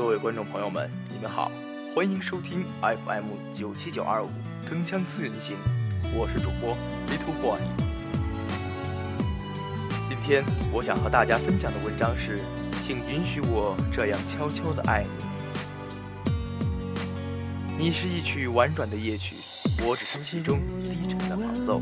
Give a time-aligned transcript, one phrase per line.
[0.00, 1.52] 各位观众朋友们，你们好，
[1.94, 4.30] 欢迎收听 FM 九七九二五
[4.66, 5.54] 铿锵四人行，
[6.16, 6.74] 我是主播
[7.06, 7.60] Little Boy。
[10.08, 10.42] 今天
[10.72, 12.40] 我想和大家分享的文章是，
[12.80, 15.04] 请允许我这样悄悄的爱
[17.76, 17.84] 你。
[17.84, 19.36] 你是一曲婉转的夜曲，
[19.86, 21.78] 我只是其中低沉的伴奏。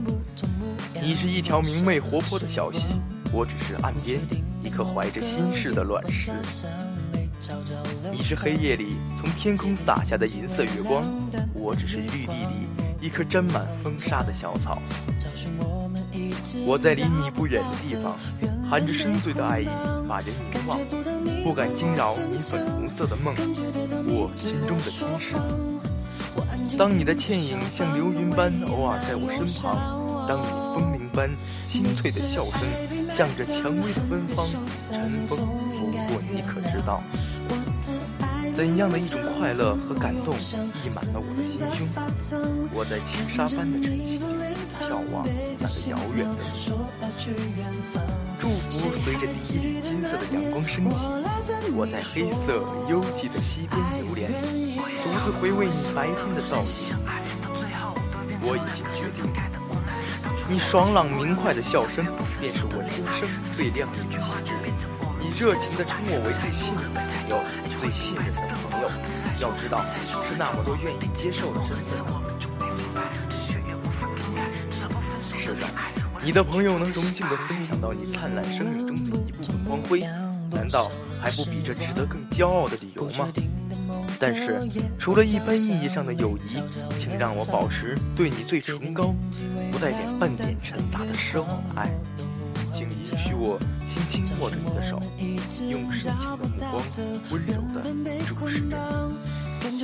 [1.01, 3.01] 你是一条明媚活泼的小溪，
[3.33, 4.19] 我只是岸边
[4.61, 6.33] 一颗怀着心事的卵石。
[8.13, 11.05] 你是黑夜里从天空洒下的银色月光，
[11.53, 12.69] 我只是绿地里
[13.01, 14.81] 一颗沾满风沙的小草。
[16.65, 18.17] 我在离你不远的地方，
[18.69, 19.69] 含着深邃的爱意
[20.09, 20.79] 把人遗忘，
[21.43, 23.35] 不敢惊扰你粉红色的梦，
[24.07, 25.35] 我心中的天使。
[26.77, 31.29] 当你的倩影像流云般偶尔在我身旁，当你风铃般
[31.67, 32.61] 清脆的笑声
[33.11, 34.47] 向着蔷薇的芬芳，
[34.89, 35.39] 晨风
[35.73, 37.03] 拂过，你可知道？
[38.55, 42.37] 怎样的一种快乐和感动溢满了我的心胸？
[42.75, 44.19] 我在轻纱般的晨曦
[44.81, 46.49] 眺望那个遥远的你。
[48.41, 51.07] 祝福随着第一缕金色的阳光升起，
[51.77, 56.99] 我在黑色幽寂的溪边流连，独自回味你白天的倒影。
[58.43, 59.23] 我已经决定，
[60.49, 62.05] 你爽朗明快的笑声
[62.41, 64.89] 便是我今生最亮眼的气质。
[65.21, 67.43] 你热情地称我为最信任的朋友，
[67.79, 68.89] 最信任的朋友。
[69.41, 69.83] 要知道，
[70.25, 71.99] 是那么多愿意接受的身份。
[75.39, 75.67] 是的，
[76.23, 80.01] 你的朋友能荣幸地分享到你灿烂生命中的一部分光辉，
[80.51, 83.29] 难道还不比这值得更骄傲的理由吗？
[84.21, 84.61] 但是，
[84.99, 86.61] 除了一般意义上的友谊，
[86.99, 89.15] 请让我保持对你最崇高、
[89.71, 91.91] 不带点半点掺杂的奢望的爱。
[92.79, 95.03] 请允许我轻轻握着你的手，
[95.69, 96.81] 用深情的目光
[97.33, 97.61] 温柔
[98.05, 98.73] 地注视着你。
[99.61, 99.79] 请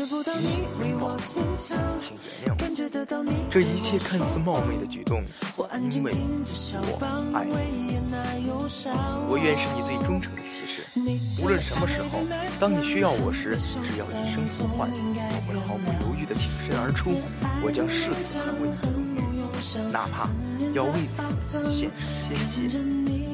[2.44, 2.78] 原谅我，
[3.50, 5.22] 这一切看似冒昧的举动，
[5.90, 6.94] 因为我
[7.32, 7.54] 爱你。
[9.28, 10.82] 我愿是你最忠诚的骑士，
[11.42, 12.20] 无论什么时候，
[12.60, 17.10] 当你需要我时，只要一声呼唤，我会毫不犹豫地挺身而出。
[17.64, 19.18] 我将誓死捍卫你的荣誉，
[19.92, 20.28] 哪怕
[20.72, 20.92] 要为
[21.40, 21.98] 此献上
[22.48, 23.33] 鲜血。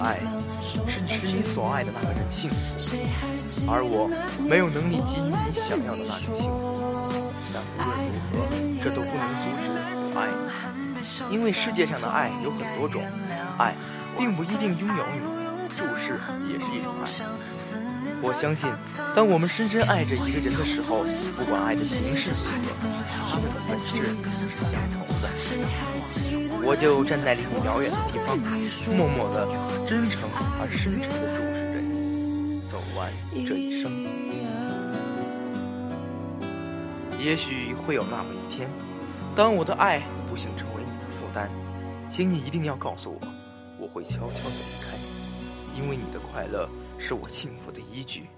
[0.00, 0.20] 爱
[0.62, 2.56] 是指你所爱的那个人幸福，
[3.70, 4.08] 而我
[4.48, 7.32] 没有能力给予你想要的那种幸福。
[7.52, 8.46] 但无论如何，
[8.82, 9.64] 这都不能阻止
[10.18, 10.20] 爱，
[11.30, 13.02] 因为世界上的爱有很多种，
[13.58, 13.74] 爱
[14.18, 15.20] 并不一定拥有你，
[15.70, 16.18] 注视
[16.50, 17.08] 也是一种爱。
[18.22, 18.68] 我相信，
[19.16, 21.04] 当我们深深爱着一个人的时候，
[21.38, 22.90] 不管爱的形式如何，
[23.30, 25.28] 他们的本质是相同的。
[26.62, 28.36] 我就站在离你遥远的地方，
[28.94, 29.48] 默默的、
[29.86, 30.28] 真诚
[30.60, 33.10] 而深沉的注视着你，走完
[33.46, 33.90] 这一生。
[37.18, 38.68] 也许会有那么一天，
[39.36, 41.50] 当我的爱不幸成为你的负担，
[42.10, 43.20] 请你一定要告诉我，
[43.78, 44.96] 我会悄悄的离开，
[45.76, 46.68] 因为你的快乐。
[47.02, 48.28] 是我幸福的依据。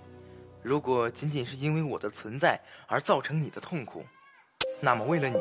[0.62, 4.06] 如果仅仅是因为我的存在而造成你的痛苦，
[4.78, 5.36] 那么为了你，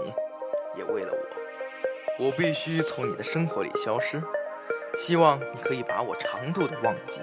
[0.76, 4.20] 也为了我，我必须从你的生活里消失。
[4.96, 7.22] 希望你可以把我长度的忘记，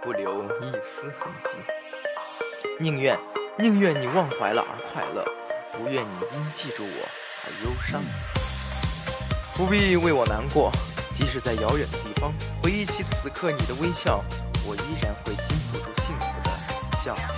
[0.00, 1.50] 不留一丝痕迹。
[2.78, 3.18] 宁愿
[3.58, 5.22] 宁愿你忘怀了而快乐，
[5.70, 7.08] 不愿你因记住我
[7.44, 8.00] 而忧伤。
[9.54, 10.72] 不必为我难过，
[11.20, 12.32] 即使在遥远的地方
[12.62, 14.24] 回忆起此刻你的微笑。
[14.66, 16.50] 我依然会禁不住幸福的
[17.04, 17.28] 笑起来。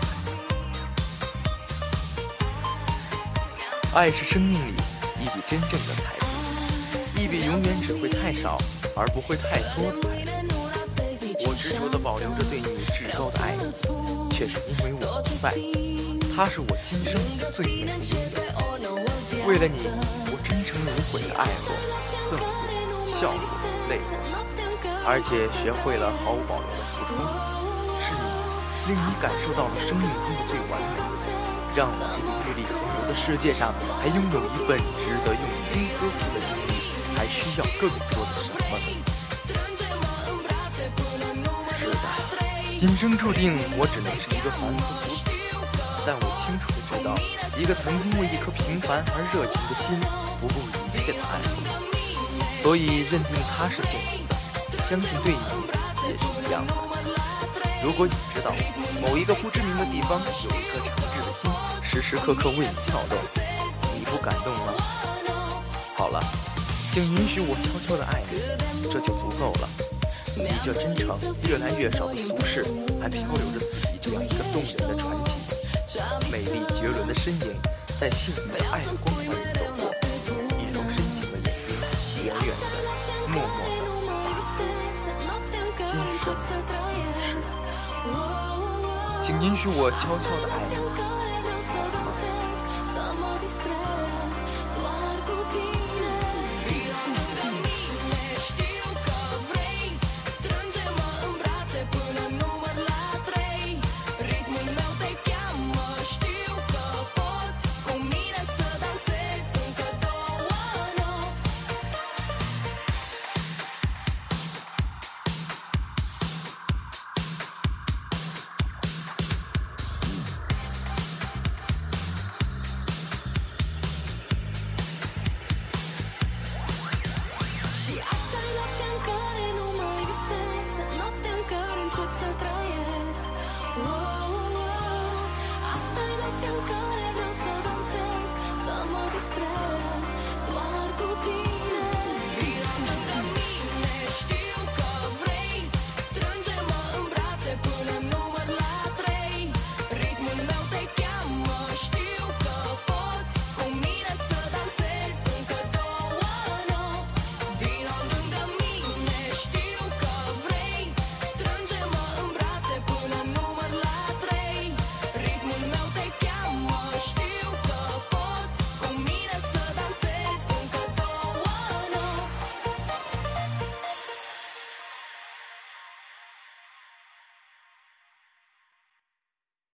[3.93, 4.75] 爱是生命里
[5.21, 8.57] 一笔真正的财富，一笔永远只会太少
[8.97, 10.31] 而不会太多的财富。
[11.45, 13.57] 我执着地保留着对你至高的爱，
[14.31, 15.53] 却是因为我明白，
[16.37, 17.21] 它是我今生
[17.53, 17.93] 最美的
[18.55, 18.95] 拥有。
[19.47, 19.89] 为了你，
[20.31, 21.75] 我真诚无悔的爱、过、
[23.23, 23.39] 笑过、
[23.89, 24.19] 泪过。
[25.07, 27.15] 而且学会了毫无保留的付出，
[28.03, 28.27] 是你
[28.91, 30.99] 令你感受到了生命中的最完美，
[31.79, 33.71] 让我这个阅历横流的世界上
[34.03, 36.75] 还拥有一份值得用心呵护的经历，
[37.15, 38.91] 还需要更多的什么呢？
[41.79, 42.03] 是的，
[42.75, 45.31] 今生注定我只能是一个凡夫俗子，
[46.05, 47.15] 但我清楚的知道，
[47.55, 49.95] 一个曾经为一颗平凡而热情的心
[50.43, 51.39] 不顾一切的爱
[52.63, 55.39] 所以认定他是幸福的，相信对你
[56.09, 56.73] 也是一样的。
[57.83, 58.53] 如果你知道
[59.01, 61.51] 某一个不知名的地方有一颗诚挚的心，
[61.83, 63.19] 时时刻刻为你跳动，
[63.99, 64.73] 你不感动吗？
[65.97, 66.23] 好了，
[66.93, 68.39] 请允许我悄悄的爱你，
[68.85, 69.69] 这就足够了。
[70.37, 71.19] 你这真诚
[71.49, 72.65] 越来越少的俗世，
[73.01, 75.33] 还漂流着自己这样一个动人的传奇。
[76.31, 77.55] 美丽绝伦的身影
[78.01, 79.92] 在幸福的爱的光环里走过。
[82.25, 82.65] 远远的，
[83.29, 83.77] 默默的，
[85.85, 85.91] 坚
[86.21, 86.47] 守，坚
[87.21, 87.35] 持，
[89.21, 90.73] 请允许我悄悄的爱你，
[91.67, 91.73] 好
[92.05, 92.07] 吗？